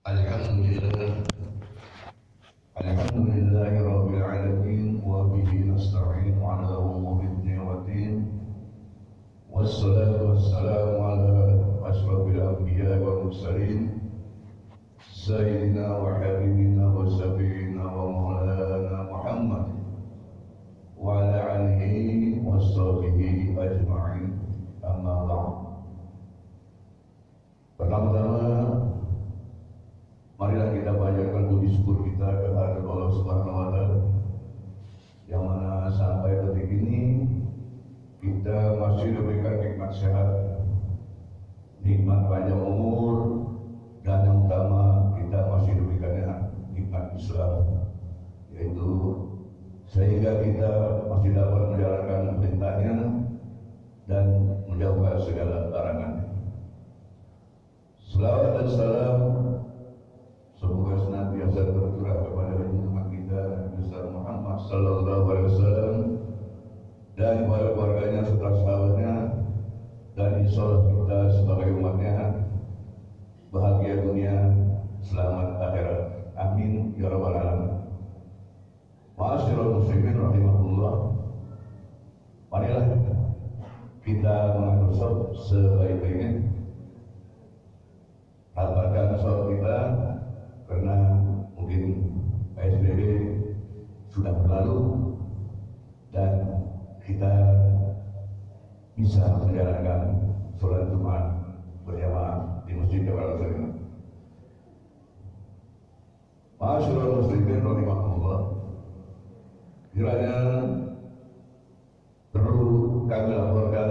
Alhamdulillah 0.00 1.12
Alhamdulillah 2.72 3.68
Rabbil 3.84 4.24
Alamin 4.24 5.04
Wa 5.04 5.28
bihi 5.28 5.68
nasta'in 5.68 6.40
ala 6.40 6.80
umuri 6.80 7.28
ni'matin 7.44 8.24
Wassalatu 9.52 10.32
wassalamu 10.32 11.04
ala 11.04 11.36
asrafil 11.92 12.40
anbiya 12.40 12.96
wa 12.96 13.28
mursalin 13.28 14.00
Sayyidina 15.04 15.84
wa 15.84 16.16
habibina 16.16 16.88
wa 16.88 17.04
safina 17.04 17.84
wa 17.84 18.08
maulana 18.08 19.04
Muhammad 19.04 19.68
Wa 20.96 21.28
ala 21.28 21.60
alihi 21.60 22.40
wa 22.40 22.56
sahbihi 22.56 23.52
ajma'in 23.52 24.32
Amma 24.80 25.28
ba'd 25.28 25.52
Pertama-tama 27.76 28.40
Marilah 30.40 30.72
kita 30.72 30.96
panjatkan 30.96 31.52
puji 31.52 31.68
syukur 31.76 32.00
kita 32.00 32.24
kehadirat 32.24 32.80
Allah 32.80 33.12
Subhanahu 33.12 33.52
wa 33.52 33.68
taala. 33.76 34.00
Yang 35.28 35.42
mana 35.44 35.92
sampai 35.92 36.32
detik 36.32 36.80
ini 36.80 37.28
kita 38.24 38.80
masih 38.80 39.20
diberikan 39.90 39.98
sehat, 39.98 40.30
nikmat 41.82 42.30
panjang 42.30 42.62
umur, 42.62 43.42
dan 44.06 44.22
yang 44.22 44.46
utama 44.46 45.10
kita 45.18 45.38
masih 45.50 45.72
diberikannya 45.74 46.54
nikmat 46.70 47.04
Islam, 47.18 47.54
yaitu 48.54 48.88
sehingga 49.90 50.38
kita 50.46 50.70
masih 51.10 51.34
dapat 51.34 51.62
menjalankan 51.74 52.38
perintahnya 52.38 52.94
dan 54.06 54.26
menjauhkan 54.70 55.18
segala 55.18 55.74
larangannya. 55.74 56.26
Selawat 58.10 58.50
dan 58.58 58.68
salam 58.70 59.20
Semoga 60.60 60.92
senantiasa 61.00 61.72
tercurah 61.72 62.20
kepada 62.20 62.68
junjungan 62.68 63.06
kita 63.08 63.38
Nabi 63.48 63.80
besar 63.80 64.12
Muhammad 64.12 64.60
Sallallahu 64.68 65.24
Alaihi 65.32 65.48
Wasallam 65.48 65.96
dan 67.16 67.32
kepada 67.48 67.66
keluarganya 67.72 68.20
serta 68.28 68.50
sahabatnya 68.60 69.40
dan 70.20 70.44
insya 70.44 70.60
Allah 70.60 70.84
kita 70.84 71.18
sebagai 71.32 71.80
umatnya 71.80 72.44
bahagia 73.48 74.04
dunia, 74.04 74.52
selamat 75.00 75.48
akhirat. 75.64 76.00
Amin 76.36 76.92
ya 77.00 77.08
rabbal 77.08 77.40
alamin. 77.40 77.88
Ma'asyiral 79.16 79.80
muslimin 79.80 80.20
rahimahullah. 80.20 80.94
Marilah 82.52 82.84
kita 84.04 84.34
mengatur 84.60 84.90
sholat 84.92 85.20
sebaik-baiknya. 85.48 86.30
Albarkan 88.60 89.16
sholat 89.24 89.44
kita 89.56 89.78
karena 90.68 90.96
mungkin 91.56 91.82
PSBB 92.60 93.00
sudah 94.12 94.36
berlalu 94.36 94.80
dan 96.12 96.32
kita 97.08 97.32
bisa 99.00 99.24
menjalankan 99.40 100.20
sholat 100.60 100.92
Jumat 100.92 101.24
berjamaah 101.88 102.60
di 102.68 102.76
Masjid 102.76 103.00
Jabal 103.08 103.32
Al 103.32 103.38
Masyurul 106.60 107.24
muslimin 107.24 107.64
rahimahullah 107.64 108.52
Kiranya 109.96 110.36
perlu 112.36 113.08
kami 113.08 113.32
laporkan 113.32 113.90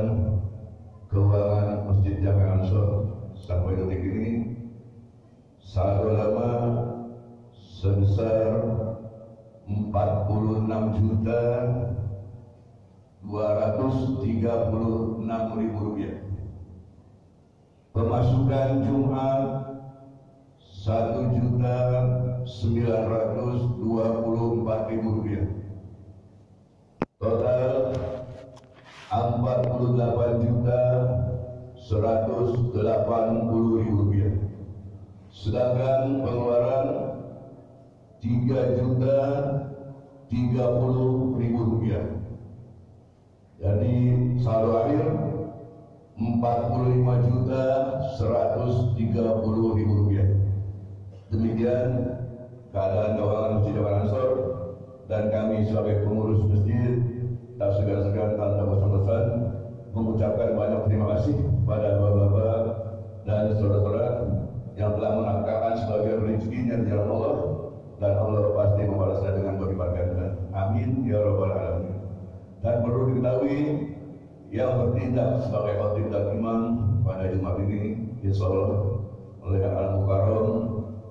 keuangan 1.09 1.89
Masjid 1.89 2.21
Jami 2.21 2.45
Ansor 2.45 3.09
sampai 3.33 3.73
detik 3.73 4.05
ini. 4.05 4.53
Saat 5.57 6.05
ulama 6.05 6.49
sebesar 7.57 8.61
46 9.65 10.69
juta 11.01 11.41
236 13.25 15.57
ribu 15.57 15.77
rupiah. 15.89 16.21
Pemasukan 17.97 18.69
Jumat 18.85 19.41
1 20.61 21.33
juta 21.33 21.77
924 22.13 22.28
ribu 24.89 25.21
rupiah. 25.21 25.45
Total 27.21 27.93
48 29.13 30.43
juta 30.43 30.81
180 31.77 33.79
ribu 33.79 33.93
rupiah. 34.05 34.33
Sedangkan 35.29 36.25
pengeluaran 36.25 36.87
3 38.17 38.81
juta 38.81 39.17
30 40.33 41.37
ribu 41.37 41.59
rupiah. 41.69 42.05
Jadi 43.59 43.95
saldo 44.41 44.71
akhir 44.73 45.05
45 46.17 47.29
juta 47.29 47.63
130 48.17 49.77
ribu 49.77 49.93
rupiah. 50.05 50.27
Demikian 51.29 51.89
keadaan 52.69 53.17
keuangan 53.17 53.51
Masjid 53.59 53.73
Jabal 53.77 53.95
Ansor 54.05 54.29
dan 55.09 55.23
kami 55.33 55.65
sebagai 55.65 56.05
pengurus 56.05 56.41
masjid 56.45 57.01
tak 57.57 57.69
segan-segan 57.75 58.37
tanpa 58.37 58.63
bosan-bosan 58.63 59.25
mengucapkan 59.91 60.53
banyak 60.53 60.81
terima 60.85 61.17
kasih 61.17 61.35
pada 61.65 61.97
bapak-bapak 61.97 62.61
dan 63.25 63.57
saudara-saudara 63.57 64.07
yang 64.77 64.95
telah 64.95 65.11
menangkapkan 65.17 65.73
sebagai 65.81 66.13
rezekinya 66.23 66.75
di 66.79 66.85
jalan 66.87 67.09
Allah 67.09 67.35
dan 67.99 68.13
Allah 68.15 68.43
pasti 68.55 68.81
membalasnya 68.87 69.31
dengan 69.35 69.59
berlipat. 69.59 69.91
Amin 70.55 71.03
ya 71.03 71.19
rabbal 71.19 71.51
alamin. 71.51 71.99
Dan 72.63 72.75
perlu 72.83 73.11
diketahui 73.11 73.59
yang 74.55 74.71
bertindak 74.79 75.43
sebagai 75.43 75.73
khotib 75.83 76.07
dan 76.09 76.25
imam 76.31 76.59
pada 77.03 77.27
Jumat 77.27 77.59
ini 77.63 78.07
insya 78.23 78.47
Allah 78.47 79.03
oleh 79.43 79.61
Al 79.67 79.89
Mukarram 79.99 80.47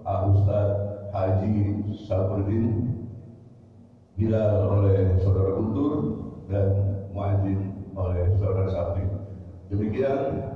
Al 0.09 0.23
Ustaz 0.33 0.88
Haji 1.19 1.83
Sabruddin 2.07 2.95
Bilal 4.15 4.71
oleh 4.71 5.19
saudara 5.19 5.51
Guntur 5.59 5.95
dan 6.47 6.69
Muazzin 7.11 7.91
oleh 7.99 8.31
saudara 8.39 8.71
Sabri. 8.71 9.03
Demikian 9.67 10.47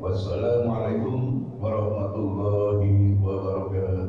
Wassalamualaikum 0.00 1.50
warahmatullahi 1.58 3.18
wabarakatuh. 3.18 3.99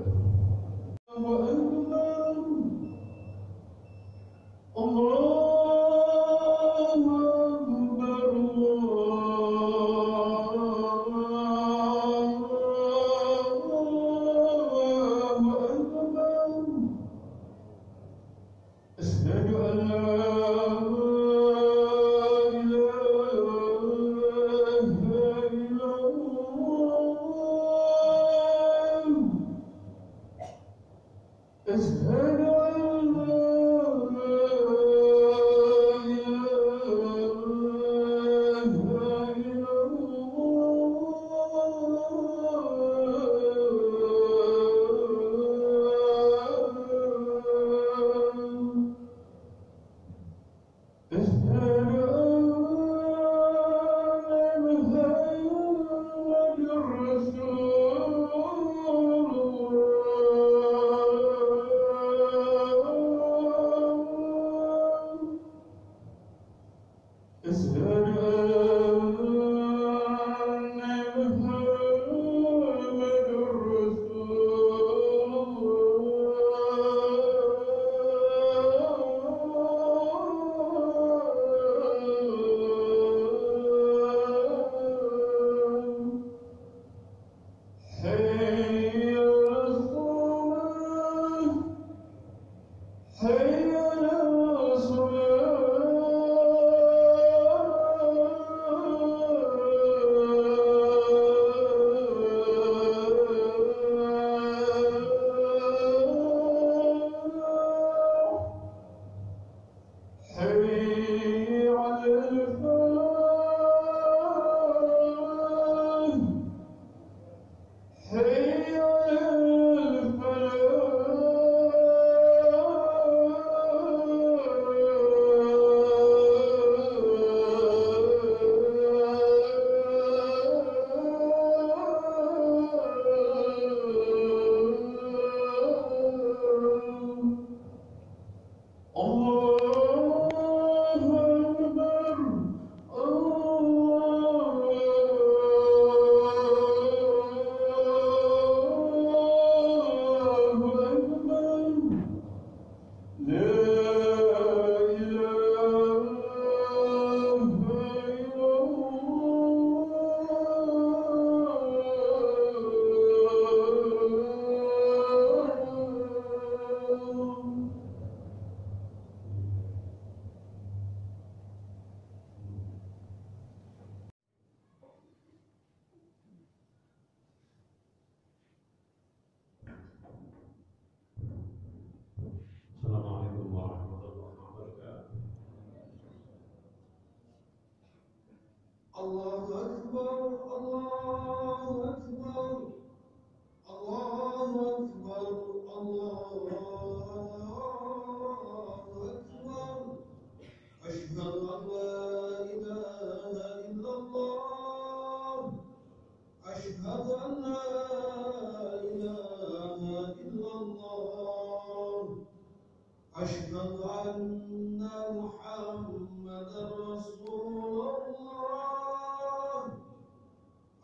أن 214.41 214.81
محمدا 215.17 216.63
رسول 216.79 217.85
الله. 218.17 219.63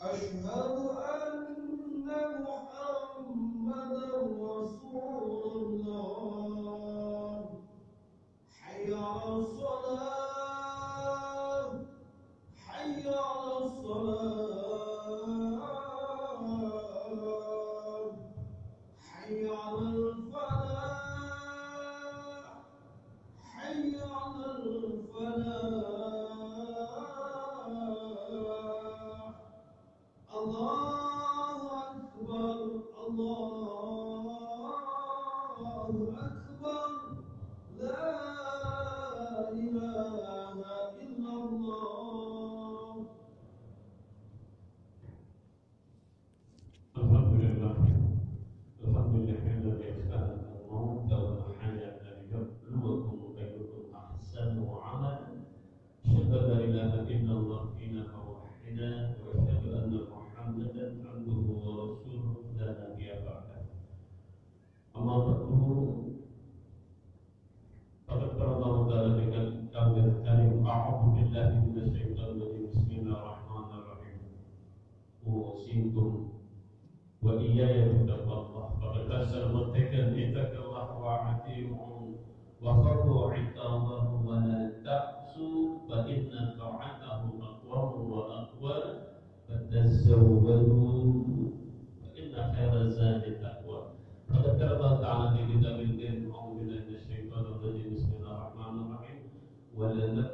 أشهد 0.02 0.77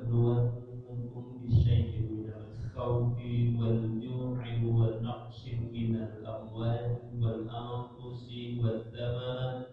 ولنبلونكم 0.01 1.25
بشيء 1.45 1.91
من 2.01 2.25
الخوف 2.33 3.17
والجوع 3.59 4.41
والنقص 4.65 5.41
من 5.73 5.95
الأموال 5.95 6.97
والأنفس 7.21 8.27
والثمرات 8.63 9.67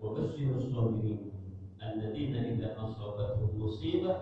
وبشر 0.00 0.48
الصابرين 0.58 1.30
الذين 1.82 2.34
إذا 2.36 2.68
أصابتهم 2.78 3.50
مصيبة 3.62 4.16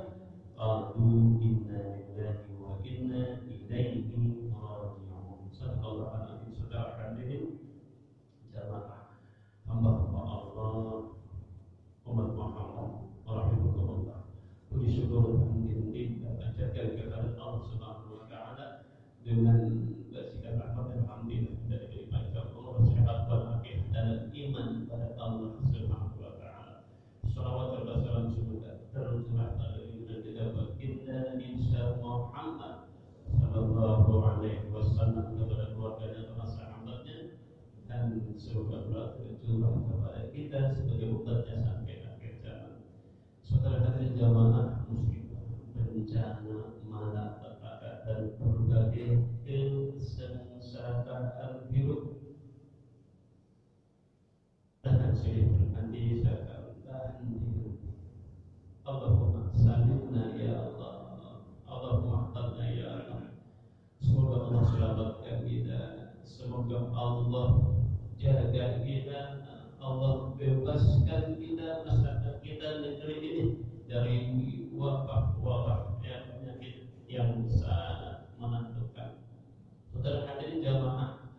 قالوا 0.56 0.96
إنا 0.96 1.82
لله 2.00 2.36
وإنا 2.60 3.22
إليه 3.44 4.04
راجعون. 4.56 5.50
صدق 5.52 5.82
الله 5.86 6.10
العظيم. 6.16 6.52
Saudara 6.52 6.96
hadirin 6.96 7.58
jamaah 8.52 9.12
hamba-hamba 9.68 10.20
Allah 10.24 11.12
umat 12.08 12.28
Muhammad 12.36 12.71
dengan 19.22 19.70
bersikap 20.10 20.58
rahmat 20.58 20.86
dan 20.90 20.98
alhamdulillah 21.06 21.54
dari 21.70 21.86
daripada 22.10 22.42
Allah 22.42 22.74
sehat 22.90 23.18
walafiat 23.30 23.80
dan 23.94 24.08
iman 24.34 24.68
pada 24.90 25.08
Allah 25.14 25.50
Subhanahu 25.62 26.18
wa 26.18 26.32
taala. 26.42 26.74
Salawat 27.30 27.86
dan 27.86 28.02
salam 28.02 28.26
semoga 28.34 28.82
tercurah 28.90 29.54
pada 29.54 29.78
kita 29.78 30.44
baginda 30.58 31.16
Nabi 31.38 31.48
Muhammad 32.02 32.76
sallallahu 33.30 34.10
alaihi 34.26 34.66
wasallam 34.74 35.38
kepada 35.38 35.64
keluarga 35.70 36.06
dan 36.10 36.26
sahabatnya 36.42 37.18
dan 37.86 38.18
semoga 38.34 38.90
pula 38.90 39.04
tercurah 39.14 39.72
kepada 39.86 40.20
kita 40.34 40.60
sebagai 40.74 41.08
umatnya 41.14 41.56
sampai 41.62 41.96
akhir 42.10 42.32
zaman. 42.42 42.74
Saudara 43.46 43.86
hadirin 43.86 44.18
jamaah 44.18 44.82
muslimah 44.90 45.46
bencana 45.72 46.82
malapetaka 46.90 47.41
hidup 48.02 48.42
Allahumma 58.82 60.34
ya 60.34 60.58
Allah. 60.58 60.94
Allahumma 61.70 62.34
ya 62.66 62.86
Allah. 62.90 63.30
Semoga 64.02 64.50
Allah 64.50 65.22
kita. 65.46 65.82
Semoga 66.26 66.90
Allah 66.90 67.50
jaga 68.18 68.82
kita. 68.82 69.22
Allah 69.82 70.34
bebaskan 70.38 71.42
kita 71.42 71.82
masyarakat 71.86 72.34
kita 72.42 72.68
negeri 72.82 73.16
ini 73.22 73.44
dari 73.86 74.18
wabah-wabah 74.74 76.02
yang 76.06 76.38
penyakit 76.38 76.86
yang 77.10 77.42
sangat 77.50 78.30
menentukan. 78.38 79.26
Saudara 79.90 80.26
hadirin 80.26 80.62
jamaah, 80.62 81.34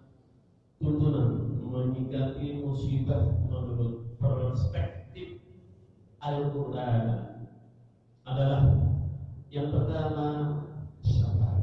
tuntunan 0.80 1.44
menyikapi 2.14 2.62
musibah 2.62 3.26
menurut 3.50 4.06
perspektif 4.22 5.42
Al-Quran 6.22 7.10
adalah 8.22 8.70
yang 9.50 9.74
pertama 9.74 10.28
sabar. 11.02 11.58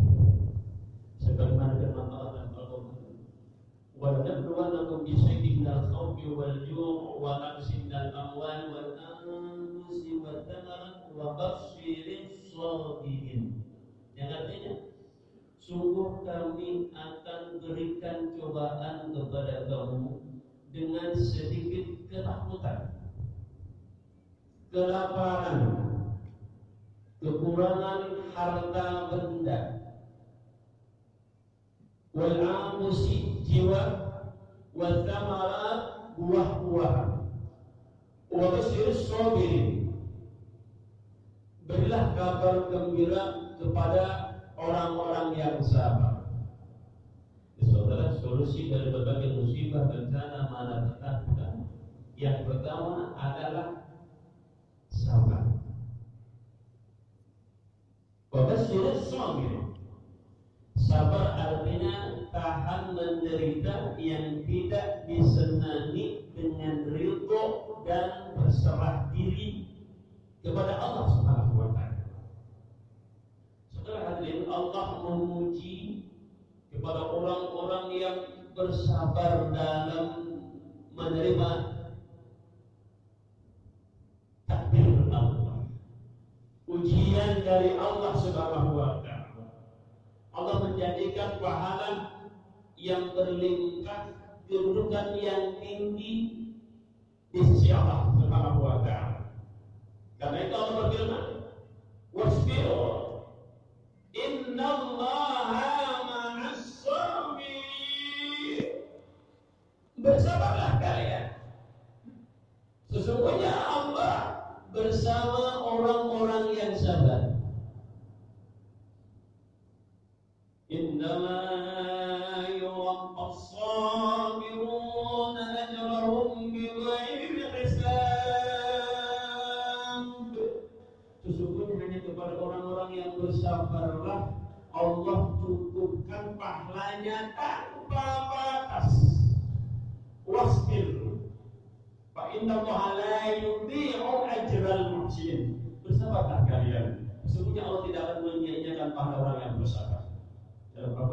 Sebagaimana 1.23 1.78
firman 1.78 2.11
Allah 2.11 2.50
dalam 2.50 2.50
Al-Quran. 2.59 3.30
Wa 3.95 4.26
nabluwannakum 4.26 5.07
bi 5.07 5.14
shay'in 5.14 5.62
khawfi 5.62 6.26
wal-ju'i 6.35 7.23
wa 7.23 7.38
naqsin 7.38 7.87
al-amwali 7.87 8.75
wal-anfusi 8.75 10.19
wath-thamarati 10.19 11.14
wa 11.14 11.38
basyiris 11.38 12.50
sabirin. 12.50 13.62
Yang 14.19 14.30
artinya 14.35 14.75
sungguh 15.62 16.26
kami 16.26 16.90
akan 16.90 17.62
berikan 17.62 18.35
cobaan 18.35 19.14
kepada 19.14 19.71
kamu 19.71 20.29
dengan 20.70 21.10
sedikit 21.18 22.06
ketakutan 22.06 22.94
kelaparan 24.70 25.58
kekurangan 27.18 28.30
harta 28.32 28.86
benda. 29.10 29.60
Wal 32.14 32.38
amusi 32.42 33.42
jiwa 33.46 33.82
wal 34.74 35.02
thamarat 35.06 36.14
buah-buahan. 36.14 37.10
Wa 38.30 38.46
basyir 38.54 38.94
sabirin 38.94 39.90
berilah 41.66 42.14
kabar 42.14 42.70
gembira 42.70 43.54
kepada 43.58 44.06
orang-orang 44.54 45.34
yang 45.34 45.58
sabar. 45.66 46.30
Saudara 47.58 48.14
solusi 48.22 48.70
dari 48.70 48.90
berbagai 48.90 49.38
musibah 49.38 49.86
bencana 50.60 50.92
malapetaka 51.00 51.48
yang 52.20 52.44
pertama 52.44 53.16
adalah 53.16 53.68
sabar 54.92 55.44
wa 58.28 58.40
basyir 58.44 58.84
sabirin 59.08 59.72
Sabar 60.80 61.38
artinya 61.38 62.26
tahan 62.34 62.98
menderita 62.98 63.94
yang 64.00 64.42
tidak 64.42 65.06
disenangi 65.06 66.24
dengan 66.34 66.88
ridho 66.88 67.42
dan 67.86 68.34
berserah 68.34 69.06
diri 69.14 69.70
kepada 70.42 70.82
Allah 70.82 71.14
Subhanahu 71.14 71.62
wa 71.62 71.68
taala. 71.76 72.26
Setelah 73.70 74.02
hadirin 74.18 74.50
Allah 74.50 74.86
memuji 75.04 76.10
kepada 76.74 77.06
orang-orang 77.06 77.86
yang 77.94 78.18
bersabar 78.56 79.52
dalam 79.54 80.29
menerima 80.94 81.50
takdir 84.47 84.87
Allah. 85.11 85.66
Ujian 86.70 87.42
dari 87.42 87.75
Allah 87.78 88.12
Subhanahu 88.18 88.70
wa 88.78 89.02
taala. 89.02 89.44
Allah 90.30 90.56
menjadikan 90.70 91.42
pahala 91.42 91.90
yang 92.78 93.12
berlimpah 93.14 94.14
kedudukan 94.47 95.18
yang 95.18 95.59
tinggi 95.59 96.14
di 97.30 97.40
sisi 97.42 97.70
Allah 97.75 98.11
Subhanahu 98.18 98.61
wa 98.62 98.76
taala. 98.82 99.30
Karena 100.18 100.38
itu 100.47 100.54
Allah 100.54 100.75
berfirman, 100.87 101.25
"Wasbiru 102.14 102.87
innallaha 104.14 105.89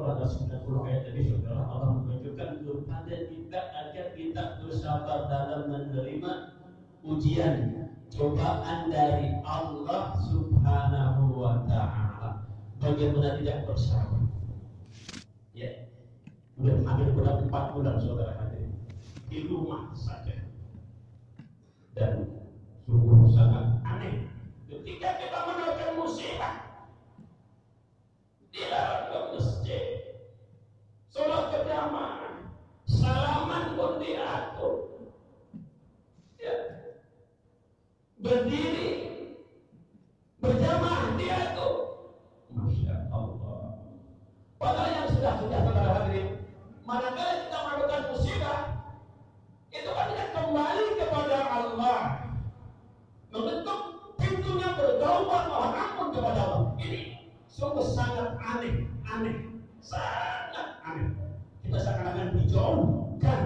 Dalam 0.08 0.24
ada 0.24 0.64
90 0.64 0.88
ayat 0.88 1.02
tadi 1.04 1.22
saudara 1.28 1.68
Allah 1.68 2.00
menunjukkan 2.00 2.64
kepada 2.64 3.16
kita 3.28 3.60
agar 3.76 4.08
kita 4.16 4.44
bersabar 4.64 5.28
dalam 5.28 5.68
menerima 5.68 6.32
ujian 7.04 7.56
cobaan 8.16 8.88
dari 8.88 9.36
Allah 9.44 10.16
Subhanahu 10.32 11.36
wa 11.36 11.60
taala. 11.68 12.48
Bagaimana 12.80 13.36
tidak 13.36 13.68
bersabar? 13.68 14.24
Ya. 15.52 15.92
Sudah 16.56 16.80
hampir 16.88 17.12
berat 17.12 17.44
4 17.44 17.76
bulan 17.76 18.00
saudara 18.00 18.40
hadir 18.40 18.72
di 19.28 19.44
rumah 19.44 19.92
saja. 19.92 20.40
Dan 22.00 22.32
sungguh 22.88 23.28
sangat 23.36 23.84
aneh 23.84 24.24
ketika 24.72 25.20
kita 25.20 25.38
menemukan 25.52 25.92
musibah 26.00 26.64
ke 28.56 28.72
masjid 28.72 29.27
sholat 31.18 31.50
berjamaah 31.50 32.46
salaman 32.86 33.74
pun 33.74 33.98
diatur. 33.98 34.76
Ya. 36.38 36.56
berdiri. 38.22 38.90
Berjamaah 40.38 41.18
diatur. 41.18 41.76
Masya 42.54 43.10
Allah. 43.10 43.82
Padahal 44.62 44.90
yang 44.94 45.08
sudah 45.10 45.34
sudah 45.42 45.60
saudara 45.66 45.92
hadirin 45.98 46.46
manakala 46.86 47.34
kita 47.50 47.58
melakukan 47.66 48.02
musibah 48.14 48.62
itu 49.74 49.90
kan 49.90 50.06
kita 50.14 50.26
kembali 50.38 50.86
kepada 51.02 51.38
Allah. 51.50 52.02
Mengetuk 53.34 53.82
pintunya 54.22 54.70
bertaubat 54.78 55.44
mohon 55.50 55.74
ampun 55.74 56.08
kepada 56.14 56.40
Allah. 56.46 56.64
Ini 56.78 57.02
sungguh 57.50 57.90
sangat 57.90 58.38
aneh, 58.38 58.86
aneh, 59.10 59.38
sangat 59.82 60.47
aneh. 60.88 61.12
Kita 61.68 61.78
seakan-akan 61.84 62.40
dijauhkan 62.40 63.42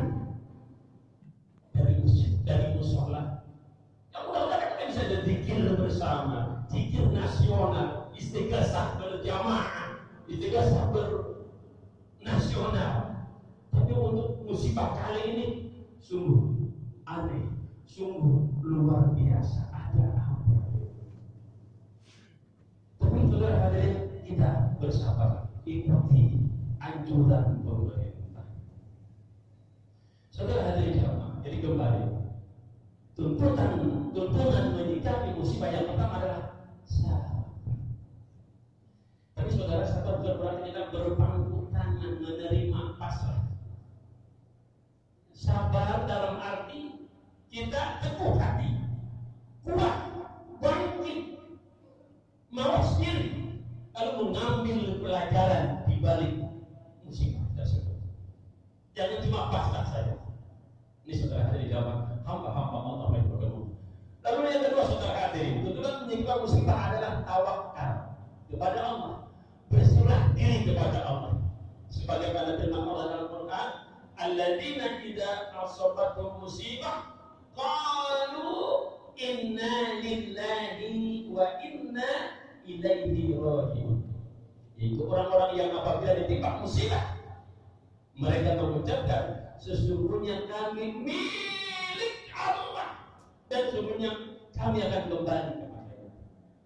dari 1.73 1.93
masjid, 2.05 2.37
dari 2.45 2.77
musola. 2.77 3.41
Ya 4.13 4.17
mudah-mudahan 4.21 4.77
kita 4.77 4.83
bisa 4.93 5.01
berzikir 5.09 5.73
bersama, 5.73 6.61
zikir 6.69 7.09
nasional, 7.09 8.13
istighasah 8.13 9.01
berjamaah, 9.01 10.05
istighasah 10.29 10.93
bernasional. 12.21 12.93
Tapi 13.73 13.91
untuk 13.95 14.45
musibah 14.45 14.93
kali 14.93 15.21
ini 15.33 15.47
sungguh 15.97 16.69
aneh, 17.09 17.49
sungguh 17.89 18.61
luar 18.61 19.17
biasa. 19.17 19.65
Ada 19.73 20.13
apa? 20.13 20.61
Tapi 23.01 23.17
saudara 23.25 23.57
hadirin 23.65 24.21
kita 24.29 24.77
bersabar 24.77 25.49
ikuti 25.65 26.50
anjuran 26.81 27.61
pemerintah. 27.61 28.47
Saudara 30.33 30.73
hadirin 30.73 30.97
jamaah, 30.97 31.37
jadi 31.45 31.57
kembali 31.61 32.03
tuntutan 33.13 33.71
tuntunan 34.09 34.65
menyikapi 34.73 35.37
musibah 35.37 35.69
yang 35.69 35.85
pertama 35.93 36.13
adalah 36.17 36.41
sabar. 36.89 37.45
Tapi 39.37 39.49
saudara 39.53 39.85
sabar 39.85 40.13
bukan 40.25 40.35
berarti 40.41 40.61
kita 40.73 40.83
berpangku 40.89 41.69
tangan 41.69 42.13
menerima 42.17 42.81
pasrah. 42.97 43.45
Sabar 45.37 46.09
dalam 46.09 46.41
arti 46.41 47.05
kita 47.53 48.01
teguh 48.01 48.41
hati, 48.41 48.71
kuat, 49.69 49.97
bangkit, 50.57 51.37
mawas 52.49 52.97
diri 52.97 53.61
lalu 53.93 54.11
mengambil 54.33 54.79
pelajaran 55.03 55.83
di 55.85 55.95
balik 56.01 56.50
musibah 57.11 57.43
tersebut. 57.59 57.99
Jangan 58.95 59.19
cuma 59.27 59.51
pasrah 59.51 59.85
saja. 59.91 60.15
Ini 61.03 61.13
saudara 61.19 61.51
hadir 61.51 61.67
di 61.67 61.69
dalam 61.75 62.07
hamba-hamba 62.23 62.77
Allah 62.79 63.07
yang 63.19 63.27
bertemu. 63.27 63.61
Lalu 64.23 64.39
yang 64.47 64.63
kedua 64.63 64.83
saudara 64.87 65.17
hadir, 65.27 65.59
kebetulan 65.59 65.93
menyebabkan 66.07 66.37
musibah 66.47 66.77
adalah 66.87 67.11
tawakal 67.27 67.93
kepada 68.47 68.79
Allah, 68.79 69.13
berserah 69.67 70.23
diri 70.39 70.63
kepada 70.63 70.99
Allah. 71.03 71.31
Sebagaimana 71.91 72.55
firman 72.63 72.87
Allah 72.87 73.05
dalam 73.11 73.27
Quran, 73.27 73.69
"Alladzina 74.15 74.87
idza 75.03 75.51
asabatuhum 75.51 76.47
musibah 76.47 77.11
qalu 77.59 78.55
inna 79.19 79.99
lillahi 79.99 81.27
wa 81.27 81.59
inna 81.59 82.39
ilaihi 82.63 83.35
rajiun. 83.35 83.90
Itu 84.81 85.05
orang-orang 85.05 85.53
yang 85.61 85.69
apabila 85.77 86.25
ditimpa 86.25 86.57
musibah 86.57 87.21
mereka 88.17 88.57
mengucapkan 88.57 89.53
sesungguhnya 89.61 90.49
kami 90.49 91.05
milik 91.05 92.33
Allah 92.33 93.13
dan 93.45 93.69
sesungguhnya 93.69 94.41
kami 94.57 94.81
akan 94.81 95.03
kembali 95.05 95.53
kepada 95.53 96.01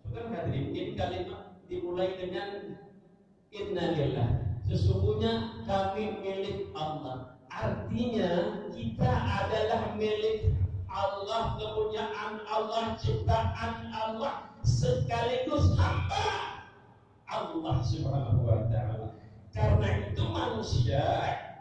Saudara 0.07 0.31
hadirin, 0.31 0.72
ini 0.72 0.91
kalimat 0.95 1.60
dimulai 1.67 2.15
dengan 2.15 2.79
innalillah. 3.51 4.29
Sesungguhnya 4.63 5.60
kami 5.67 6.15
milik 6.24 6.72
Allah. 6.72 7.36
Artinya 7.51 8.63
kita 8.72 9.12
adalah 9.12 9.91
milik 10.00 10.55
Allah, 10.88 11.60
kepunyaan 11.60 12.39
Allah, 12.48 12.95
ciptaan 12.95 13.91
Allah, 13.91 14.55
sekaligus 14.63 15.75
hamba 15.75 16.54
Allah 17.35 17.75
Subhanahu 17.83 18.47
wa 18.47 18.59
taala. 18.71 19.19
Karena 19.51 19.87
itu 20.07 20.23
manusia 20.31 21.03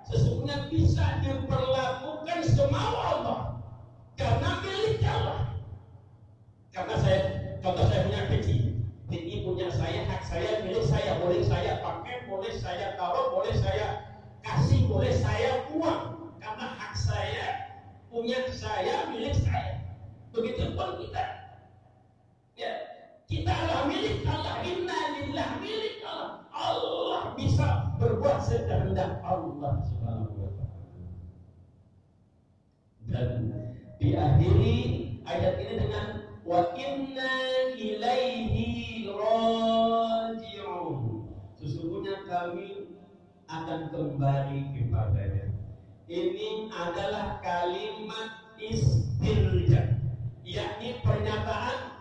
sesungguhnya 0.07 0.71
bisa 0.71 1.23
diperlakukan 1.23 2.41
semau 2.47 2.95
Allah 2.95 3.41
karena 4.15 4.51
milik 4.63 5.03
Allah. 5.03 5.59
Karena 6.71 6.95
saya 7.03 7.19
contoh 7.63 7.87
saya 7.87 8.07
punya 8.07 8.23
kecil, 8.31 8.63
ini 9.11 9.47
punya 9.47 9.71
saya, 9.71 10.07
hak 10.11 10.23
saya, 10.27 10.63
milik 10.63 10.87
saya, 10.87 11.19
boleh 11.23 11.43
saya 11.43 11.83
pakai, 11.83 12.27
boleh 12.27 12.55
saya 12.59 12.99
taruh, 12.99 13.31
boleh 13.35 13.55
saya 13.59 13.87
kasih, 14.43 14.87
boleh 14.91 15.15
saya 15.15 15.67
buang 15.71 16.35
karena 16.43 16.67
hak 16.79 16.95
saya 16.99 17.47
punya 18.11 18.43
saya, 18.55 19.11
milik 19.11 19.35
saya. 19.39 19.83
Begitu 20.35 20.75
pun 20.75 20.99
kita. 20.99 21.34
Kita 23.25 23.49
adalah 23.49 23.89
milik 23.89 24.21
Allah. 24.29 24.61
Inna 24.69 24.99
lillah 25.17 25.51
milik 25.65 26.05
Allah. 26.05 26.45
Allah 26.53 27.23
bisa 27.35 27.97
berbuat 27.97 28.45
sekehendak 28.45 29.25
Allah 29.25 29.81
Subhanahu 29.89 30.45
wa. 30.45 30.53
Dan 33.09 33.53
diakhiri 34.01 34.77
ayat 35.25 35.55
ini 35.61 35.75
dengan 35.89 36.07
wa 36.45 36.69
inna 36.77 37.33
ilaihi 37.77 39.09
raji'un. 39.09 40.99
Sesungguhnya 41.57 42.29
kami 42.29 42.93
akan 43.49 43.89
kembali 43.89 44.61
kepadanya. 44.77 45.49
Ini 46.05 46.69
adalah 46.69 47.41
kalimat 47.41 48.53
istirja, 48.61 49.97
yakni 50.45 51.01
pernyataan 51.01 51.94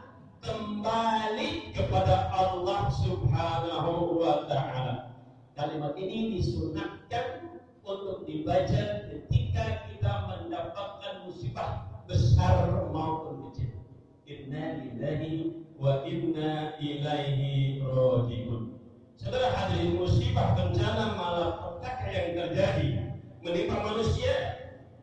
kembali 0.83 1.71
kepada 1.71 2.27
Allah 2.35 2.91
Subhanahu 2.91 4.19
wa 4.19 4.43
taala. 4.51 5.15
Kalimat 5.55 5.95
ini 5.95 6.35
disunatkan 6.35 7.55
untuk 7.87 8.27
dibaca 8.27 9.07
ketika 9.07 9.87
kita 9.87 10.11
mendapatkan 10.27 11.23
musibah 11.23 11.87
besar 12.03 12.67
maupun 12.91 13.47
kecil. 13.47 13.79
Inna 14.27 14.83
lillahi 14.83 15.63
wa 15.79 16.03
inna 16.03 16.75
ilaihi 16.75 17.79
rajiun. 17.79 18.75
Saudara 19.15 19.55
hadirin 19.55 19.95
musibah 19.95 20.51
bencana 20.51 21.15
malapetaka 21.15 22.11
yang 22.11 22.29
terjadi 22.35 22.87
menimpa 23.39 23.87
manusia 23.87 24.35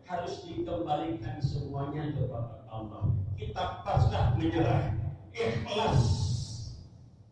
harus 0.05 0.45
dikembalikan 0.45 1.41
semuanya 1.41 2.13
kepada 2.13 2.69
Allah. 2.69 3.17
Kita 3.41 3.81
pasrah 3.81 4.37
menyerah, 4.37 5.00
ikhlas 5.41 6.01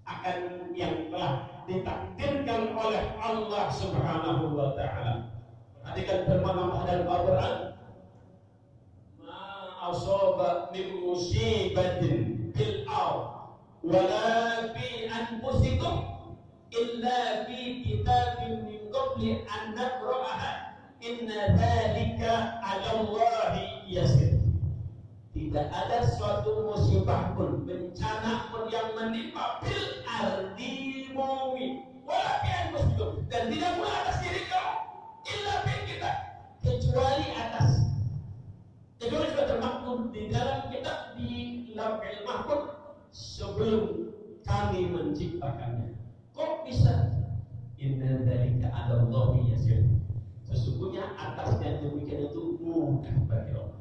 akan 0.08 0.72
yang 0.72 1.12
telah 1.12 1.44
ditakdirkan 1.68 2.72
oleh 2.72 3.04
Allah 3.20 3.68
Subhanahu 3.68 4.56
wa 4.56 4.72
taala. 4.72 5.28
Perhatikan 5.84 6.24
firman 6.24 6.56
Allah 6.56 6.80
dalam 6.88 7.08
Al-Qur'an. 7.08 7.56
Ma 9.20 9.40
asaba 9.92 10.72
min 10.72 11.04
musibatin 11.04 12.52
fil 12.56 12.88
ard 12.88 13.52
wala 13.84 14.72
fi 14.72 15.08
anfusikum 15.12 16.28
illa 16.72 17.44
fi 17.44 17.84
kitabin 17.84 18.64
min 18.64 18.80
qabli 18.92 19.44
an 19.48 19.76
nabra'aha 19.76 20.76
inna 21.04 21.52
dhalika 21.56 22.60
'ala 22.64 22.88
Allah 22.96 23.52
yasir. 23.88 24.27
Tidak 25.48 25.72
ada 25.72 26.04
suatu 26.04 26.60
musibah 26.60 27.32
pun, 27.32 27.64
bencana 27.64 28.52
pun 28.52 28.68
yang 28.68 28.92
menimpa 28.92 29.64
bil 29.64 30.04
ardi 30.04 31.08
bumi. 31.16 31.88
Wala 32.04 32.44
fi 32.44 32.48
anfusikum 32.52 33.24
dan 33.32 33.48
tidak 33.48 33.80
pula 33.80 33.88
atas 33.88 34.20
diri 34.20 34.44
kamu 34.44 34.76
illa 35.24 35.54
kita 35.88 36.10
kecuali 36.60 37.32
atas 37.32 37.80
kecuali 39.00 39.24
sudah 39.32 39.46
termaktub 39.48 40.12
di 40.12 40.28
dalam 40.28 40.68
kitab 40.68 41.16
di 41.16 41.32
lauhil 41.72 42.20
mahfuz 42.28 42.64
sebelum 43.08 44.12
kami 44.44 44.92
menciptakannya. 44.92 45.96
Kok 46.36 46.68
bisa? 46.68 47.24
Inna 47.80 48.20
dzalika 48.20 48.68
'ala 48.68 49.00
Allah 49.00 49.48
yasir. 49.48 49.80
Sesungguhnya 50.44 51.08
atasnya 51.16 51.80
demikian 51.80 52.28
itu 52.28 52.60
mudah 52.60 53.16
bagi 53.24 53.56
Allah. 53.56 53.77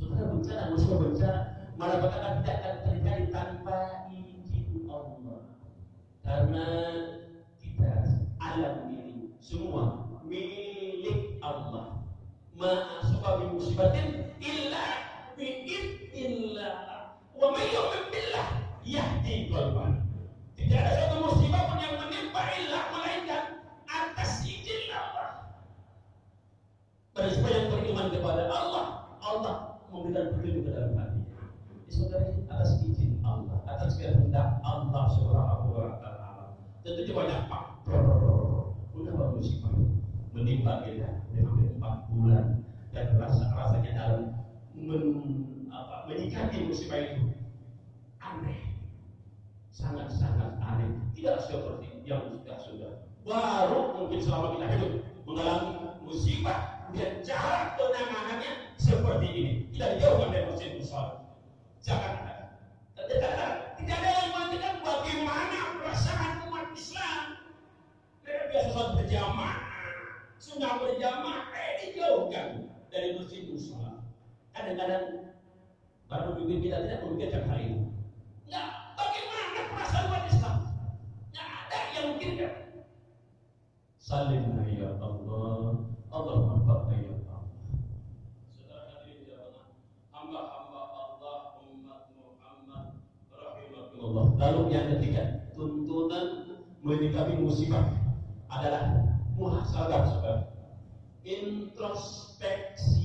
Saudara 0.00 0.32
bencana, 0.32 0.72
musibah 0.72 0.98
bencana, 1.04 1.40
malah 1.76 1.96
tidak 2.00 2.16
akan 2.16 2.76
terjadi 2.88 3.24
tanpa 3.28 4.08
izin 4.08 4.88
Allah. 4.88 5.40
Karena 6.24 6.66
kita 7.60 7.92
alam 8.40 8.88
ini 8.88 9.36
semua 9.44 10.08
milik 10.24 11.36
Allah. 11.44 12.00
Ma'asaba 12.56 13.44
min 13.44 13.60
musibatin 13.60 14.19
men, 44.90 45.06
apa, 45.70 46.10
menyikapi 46.10 46.66
musibah 46.66 46.98
itu 46.98 47.30
aneh, 48.18 48.74
sangat 49.70 50.10
sangat 50.10 50.58
aneh. 50.58 50.90
Tidak 51.14 51.38
seperti 51.46 52.02
yang 52.02 52.26
sudah 52.26 52.58
sudah. 52.58 52.92
Baru 53.22 53.94
mungkin 53.94 54.18
selama 54.18 54.58
kita 54.58 54.66
hidup 54.74 54.92
mengalami 55.22 55.70
musibah 56.02 56.90
dan 56.90 57.22
cara 57.22 57.78
penanganannya 57.78 58.74
seperti 58.82 59.26
ini. 59.30 59.52
Tidak 59.70 60.02
jauh 60.02 60.26
dari 60.26 60.44
masjid 60.50 60.70
besar. 60.74 61.22
Jangan 61.80 62.26
ada. 62.26 62.36
Tidak 62.98 63.30
ada, 63.30 63.48
tidak 63.78 63.96
ada 63.96 64.10
yang 64.10 64.30
mengatakan 64.34 64.74
bagaimana 64.82 65.58
perasaan 65.78 66.32
umat 66.50 66.66
Islam. 66.74 67.22
Mereka 68.22 68.42
biasa 68.52 68.68
sholat 68.74 68.90
berjamaah, 69.02 69.58
sunnah 70.38 70.74
berjamaah, 70.78 71.42
eh 71.54 71.70
dijauhkan 71.90 72.48
dari 72.90 73.18
masjid 73.18 73.50
musola. 73.50 73.89
Kadang-kadang 74.60 75.32
baru 76.04 76.36
bibir 76.36 76.60
kita 76.60 76.84
tidak 76.84 77.00
memikirkan 77.00 77.48
hal 77.48 77.64
ini. 77.64 77.80
Nah, 78.52 78.92
bagaimana 78.92 79.72
perasaan 79.72 80.04
umat 80.12 80.28
Islam? 80.28 80.56
Tidak 81.32 81.48
ada 81.48 81.78
yang 81.96 82.04
memikirkan. 82.12 82.52
Salimna 83.96 84.68
ya 84.68 85.00
Allah, 85.00 85.80
Allah 86.12 86.34
maafkan 86.44 86.92
ya 86.92 87.08
Allah. 87.08 87.40
Saudara 88.52 89.00
hadirin 89.00 89.24
jamaah, 89.24 89.64
hamba-hamba 90.12 90.80
Allah 90.92 91.36
umat 91.64 92.12
Muhammad 92.20 93.00
rahimahullah. 93.32 94.26
Lalu 94.44 94.60
yang 94.76 94.92
ketiga, 94.92 95.48
tuntunan 95.56 96.60
menyikapi 96.84 97.40
musibah 97.40 97.96
adalah 98.52 99.08
muhasabah 99.40 100.04
saudara. 100.04 100.52
Introspeksi 101.24 102.99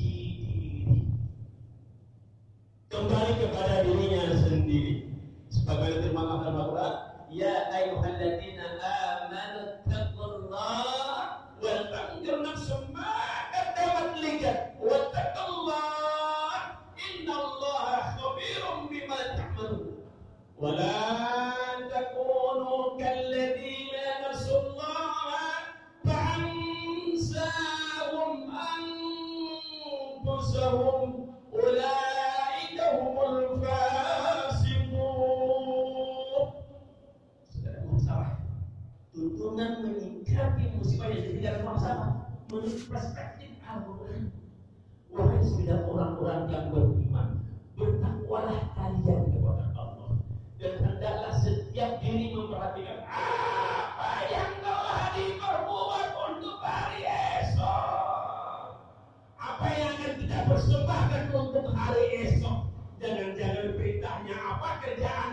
Kembali 2.96 3.34
kepada 3.44 3.84
dirinya 3.84 4.40
sendiri. 4.40 5.12
Sebagai 5.52 6.00
firman 6.00 6.32
Allah 6.32 6.48
Al-Quran, 6.48 6.96
Ya 7.28 7.68
ayyuhalladzina 7.76 8.80
amanu 8.80 9.84
taqullaha 9.84 11.52
wal 11.60 11.84
tanzur 11.92 12.40
nafsum 12.40 12.75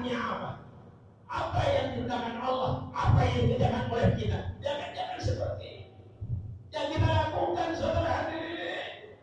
kerjaannya 0.02 0.18
apa? 0.18 0.50
Apa 1.32 1.60
yang 1.64 1.86
dikerjakan 1.96 2.36
Allah 2.42 2.72
apa 2.92 3.20
yang 3.24 3.46
dikerjakan 3.46 3.84
oleh 3.88 4.08
kita? 4.18 4.38
Jangan-jangan 4.60 5.18
seperti 5.22 5.64
ini. 5.64 5.86
Yang 6.74 6.86
kita 6.98 7.08
lakukan 7.08 7.68
saudara 7.78 8.10
hadirin. 8.10 9.16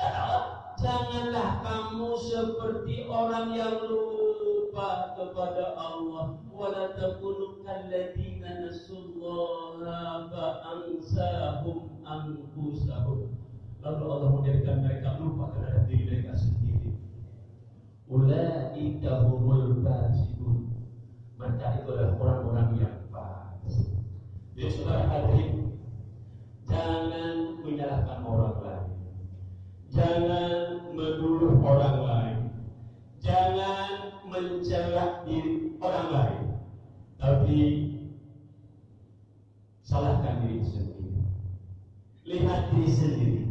Allah 0.00 0.74
janganlah 0.80 1.62
kamu 1.62 2.10
seperti 2.18 3.06
orang 3.06 3.54
yang 3.54 3.86
lupa 3.86 5.14
kepada 5.14 5.76
Allah. 5.78 6.40
Wala 6.50 6.94
takunu 6.98 7.62
kalladzina 7.62 8.66
nasullaha 8.66 10.26
fa 10.32 10.46
anfusahum. 10.74 11.92
Lalu 13.84 14.04
Allah 14.08 14.28
menjadikan 14.32 14.80
mereka 14.80 15.20
lupa 15.20 15.52
terhadap 15.54 15.84
diri 15.92 16.08
mereka 16.08 16.32
sendiri. 16.40 16.63
Ulaika 18.14 19.26
humul 19.26 19.82
fasikun. 19.82 20.70
Mereka 21.34 21.82
itu 21.82 21.90
adalah 21.90 22.14
orang-orang 22.22 22.68
yang 22.78 22.96
fasik. 23.10 23.90
Jadi 24.54 24.70
saudara 24.70 25.02
hadirin, 25.10 25.74
jangan 26.62 27.58
menyalahkan 27.66 28.22
orang 28.22 28.56
lain. 28.62 28.86
Jangan 29.90 30.94
menuduh 30.94 31.58
orang 31.58 31.98
lain. 32.06 32.38
Jangan 33.18 34.22
mencela 34.30 35.26
diri 35.26 35.74
orang 35.82 36.08
lain. 36.14 36.44
Tapi 37.18 37.58
salahkan 39.82 40.46
diri 40.46 40.62
sendiri. 40.62 41.18
Lihat 42.30 42.62
diri 42.70 42.90
sendiri. 42.94 43.42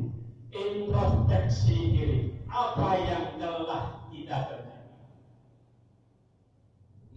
Introspeksi 0.56 1.76
diri. 1.92 2.20
Apa 2.48 2.96
yang 3.04 3.36
telah 3.44 4.03
kita 4.24 4.40
kerjakan. 4.48 4.88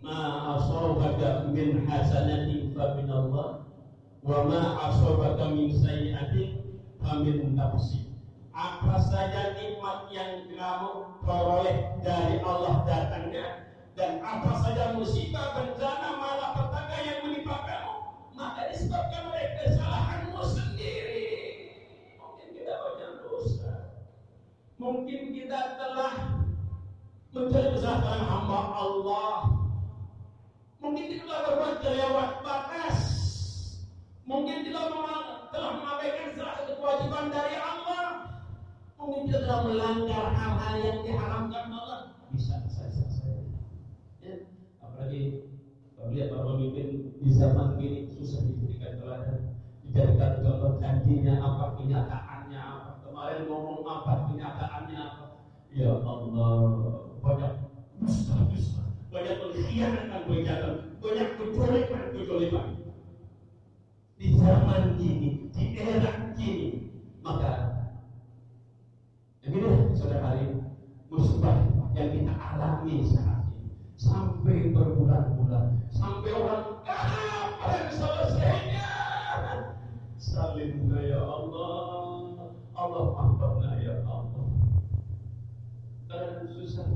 Ma 0.03 0.59
asabaka 0.59 1.55
min 1.55 1.87
hasanatin 1.87 2.75
fa 2.75 2.99
min 2.99 3.07
Allah 3.07 3.63
wa 4.27 4.39
ma 4.43 4.91
asabaka 4.91 5.55
min 5.55 5.71
sayyi'atin 5.71 6.83
fa 6.99 7.23
min 7.23 7.55
nafsik. 7.55 8.11
Apa 8.51 8.99
saja 9.07 9.55
nikmat 9.55 10.11
yang 10.11 10.51
kamu 10.51 10.93
peroleh 11.23 11.95
dari 12.03 12.43
Allah 12.43 12.83
datangnya 12.83 13.71
dan 13.95 14.19
apa 14.19 14.67
saja 14.67 14.99
musibah 14.99 15.55
bencana 15.55 16.19
malapetaka 16.19 16.97
yang 17.07 17.19
menimpa 17.23 17.63
kamu 17.71 17.95
maka 18.35 18.67
disebabkan 18.75 19.31
oleh 19.31 19.47
kesalahanmu 19.63 20.43
sendiri. 20.43 21.29
Mungkin 22.19 22.49
kita 22.51 22.75
banyak 22.75 23.13
dosa. 23.23 23.73
Mungkin 24.81 25.21
kita 25.37 25.61
telah 25.79 26.36
mencari 27.37 27.69
kesalahan 27.77 28.25
hamba 28.25 28.61
Allah. 28.73 29.33
Mungkin 30.81 31.21
telah 31.21 31.41
berbuat 31.45 31.77
kelewat 31.85 32.31
batas. 32.41 32.99
Mungkin 34.25 34.65
kita 34.65 34.81
telah 35.53 35.71
mengabaikan 35.77 36.33
salah 36.33 36.55
satu 36.65 36.73
kewajiban 36.81 37.29
dari 37.29 37.61
Allah. 37.61 38.05
Mungkin 38.97 39.29
kita 39.29 39.45
telah 39.45 39.61
melanggar 39.69 40.25
hal-hal 40.33 40.75
yang 40.81 40.99
diharamkan 41.05 41.67
Allah. 41.69 42.01
Bisa 42.33 42.65
saja 42.73 43.05
saya. 43.13 43.45
Ya, 44.25 44.49
apalagi 44.81 45.53
kalau 45.93 46.17
lihat 46.17 46.33
para 46.33 46.43
pemimpin 46.49 46.89
di 47.21 47.31
zaman 47.37 47.77
ini 47.77 48.09
susah 48.17 48.41
diberikan 48.49 48.97
teladan, 48.97 49.41
dijadikan 49.85 50.41
contoh 50.41 50.81
janjinya 50.81 51.35
apa, 51.37 51.65
kenyataannya 51.77 52.61
apa, 52.61 52.91
kemarin 53.05 53.45
ngomong 53.45 53.85
apa, 53.85 54.33
kenyataannya 54.33 54.99
apa. 54.99 55.25
Ya 55.77 55.93
Allah, 55.93 57.06
banyak 57.27 57.53
dusta-dusta, 57.99 58.87
banyak 59.11 59.35
pengkhianatan, 59.43 60.23
banyak 60.31 60.59
banyak 61.03 61.29
kejoliman, 61.35 62.05
kejoliman. 62.15 62.69
Di 64.17 64.27
zaman 64.39 64.97
ini, 65.03 65.51
di 65.51 65.65
era 65.75 66.33
ini, 66.39 66.95
maka 67.21 67.77
Begini 69.47 69.95
saudara 69.95 70.27
hari 70.27 70.59
musibah 71.07 71.55
yang 71.95 72.11
kita 72.11 72.35
alami 72.35 73.07
saat 73.07 73.47
ini. 73.55 73.71
Sampai 73.95 74.75
berbulan-bulan 74.75 75.87
sampai 75.87 76.35
orang 76.35 76.83
kapan 76.83 77.87
selesainya 77.95 78.91
salimna 80.19 80.99
ya 80.99 81.23
Allah. 81.23 82.59
Allah 82.75 83.03
maafkanlah 83.15 83.79
ya 83.79 84.03
Allah. 84.03 84.51
Kadang 86.11 86.51
susah 86.51 86.91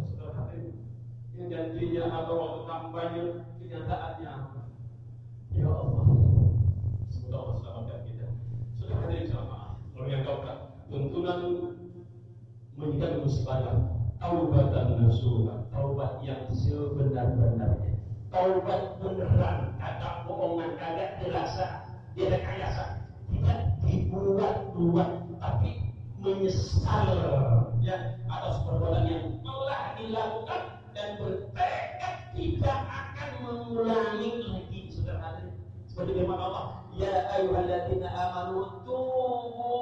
yang 1.41 1.73
janjinya 1.73 2.05
atau 2.13 2.35
waktu 2.37 2.61
kampanye 2.69 3.23
kenyataannya 3.65 4.29
apa? 4.29 4.61
Ya 5.57 5.69
Allah. 5.73 6.05
Semoga 7.09 7.37
Allah 7.41 7.55
selamatkan 7.65 8.01
kita. 8.05 8.29
Sudah 8.77 8.97
hadir 9.01 9.25
sama 9.33 9.81
kalau 9.97 10.07
yang 10.13 10.21
kau 10.29 10.45
tuntunan 10.93 11.41
menjadi 12.77 13.25
musibah 13.25 13.65
taubat 14.21 14.67
dan 14.69 15.01
nasuha 15.01 15.65
taubat 15.73 16.13
yang 16.21 16.45
sebenar-benarnya. 16.53 17.97
Taubat 18.29 19.01
beneran 19.01 19.81
kata 19.81 20.29
bohongan 20.29 20.77
kagak 20.77 21.25
dirasa 21.25 21.89
direkayasa 22.13 23.01
tidak 23.33 23.81
dibuat-buat 23.81 25.41
tapi 25.41 25.89
menyesal. 26.21 27.17
Ya 27.81 28.21
atas 28.29 28.61
perbuatan 28.69 29.09
yang 29.09 29.25
telah 29.41 29.97
dilakukan 29.97 30.70
firman 36.09 36.39
Allah 36.39 36.85
ya 36.97 37.13
ayyuhalladzina 37.37 38.09
amanu 38.09 38.85
tubu 38.85 39.73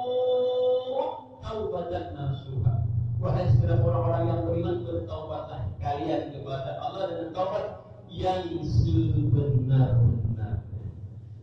taubatan 1.43 2.15
nasuha 2.15 2.73
Wahai 3.19 3.51
segala 3.51 3.83
orang-orang 3.83 4.23
yang 4.31 4.41
beriman 4.47 4.75
bertaubatlah 4.87 5.67
kalian 5.83 6.31
kepada 6.31 6.79
Allah 6.79 7.03
dengan 7.11 7.35
taubat 7.35 7.83
yang 8.07 8.47
sebenar-benarnya. 8.63 10.63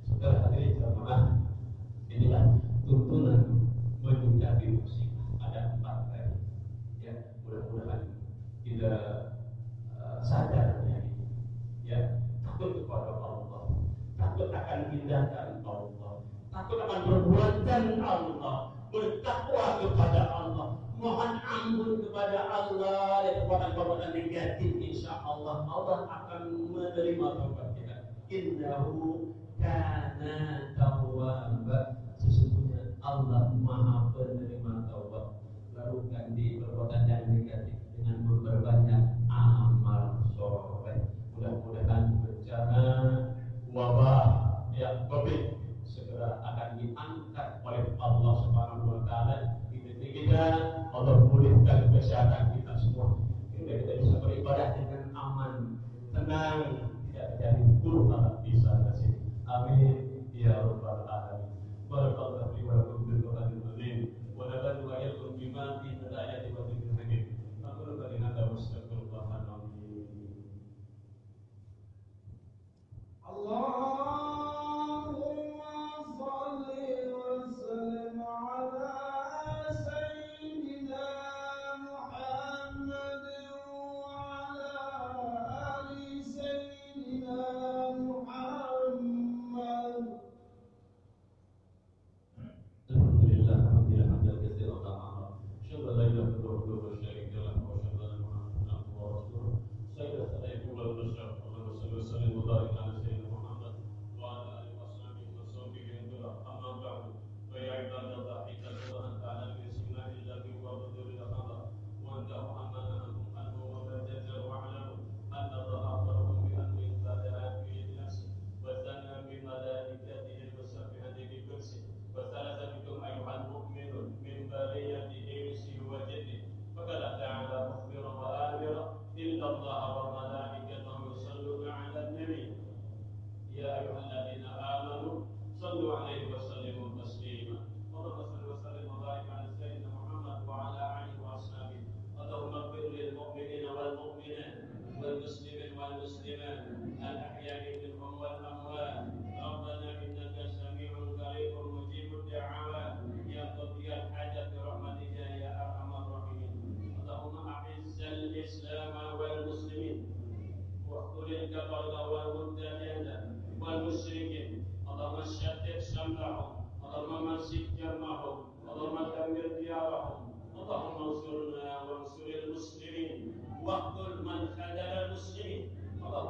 Saudara 0.08 0.48
hadirin 0.48 0.80
jamaah, 0.80 1.36
inilah 2.08 2.64
tuntunan 2.88 3.68
menyikapi 4.00 4.80
musibah. 4.80 5.36
Ada 5.44 5.76
empat 5.76 5.96
tadi. 6.16 6.36
Ya, 7.04 7.12
mudah-mudahan 7.44 8.08
kita 8.64 8.92
uh, 10.00 10.24
sadar 10.24 10.80
ya, 10.88 11.04
ya 11.84 12.24
takut 12.40 12.72
kepada 12.72 13.20
Allah, 13.20 13.68
takut 14.36 14.52
akan 14.52 14.92
tindakan 14.92 15.48
Allah, 15.64 16.20
takut 16.52 16.76
akan 16.84 17.00
perbuatan 17.08 17.84
Allah, 18.04 18.76
bertakwa 18.92 19.80
kepada 19.80 20.22
Allah, 20.28 20.68
mohon 21.00 21.40
ampun 21.40 22.04
kepada 22.04 22.44
Allah. 22.44 23.24
Dari 23.24 23.40
perbuatan-perbuatan 23.40 24.12
negatif 24.12 24.76
insya 24.76 25.24
Allah. 25.24 25.64
Allah 25.64 26.04
akan 26.04 26.68
menerima 26.68 27.26
taubat 27.40 27.80
kita. 27.80 28.12
Innahu 28.28 29.32
kana 29.56 30.68
tawwaba. 30.76 31.96
Sesungguhnya 32.20 32.92
Allah 33.00 33.56
maha 33.56 34.12
penerima 34.12 34.92
taubat. 34.92 35.40
Lalu 35.72 36.12
ganti 36.12 36.60
perbuatan 36.60 37.08
yang 37.08 37.24
negatif 37.40 37.80
dengan 37.96 38.20
memperbanyak 38.20 39.15
iman 65.56 65.80
in 65.82 65.96
the 66.02 66.85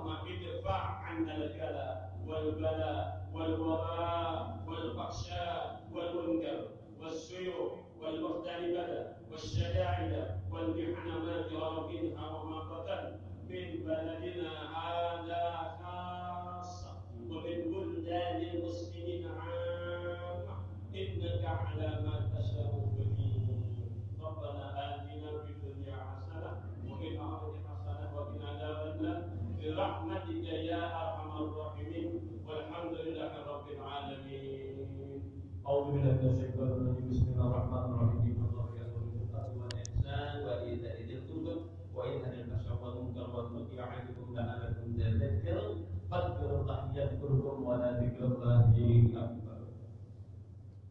اللهم 0.06 0.26
ادفع 0.42 0.80
عنا 1.04 1.36
الكلا 1.36 2.10
والبلاء 2.26 3.28
والوباء 3.34 4.64
والفحشاء 4.68 5.88
والمنكر 5.92 6.68
والسيوف 7.00 7.72
والمغتربة 8.00 9.06
والشدائد 9.30 10.12
والمحن 10.50 11.08
ما 11.08 11.48
جرى 11.50 11.70
منها 11.90 12.26
وما 12.30 12.58
قتل 12.60 13.18
من 13.50 13.66
بلدنا 13.84 14.52
هذا 14.78 15.44
خاصة 15.82 16.92
ومن 17.30 17.58
بلدان 17.72 18.42
المسلمين 18.54 19.26
عامة. 19.28 20.56
إنك 20.94 21.44
على 21.44 21.86
ما 22.06 22.25